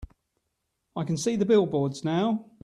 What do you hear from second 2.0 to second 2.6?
now.